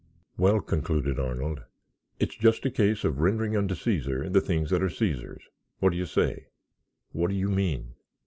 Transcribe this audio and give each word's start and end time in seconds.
"Well," 0.35 0.61
concluded 0.61 1.19
Arnold, 1.19 1.61
"it's 2.19 2.33
just 2.33 2.65
a 2.65 2.71
case 2.71 3.03
of 3.03 3.19
rendering 3.19 3.55
unto 3.55 3.75
Caesar 3.75 4.31
the 4.31 4.41
things 4.41 4.71
that 4.71 4.81
are 4.81 4.89
Caesar's. 4.89 5.43
What 5.79 5.91
do 5.91 5.95
you 5.95 6.07
say?" 6.07 6.47
"What 7.11 7.27
do 7.29 7.35
you 7.35 7.49
mean?" 7.51 7.93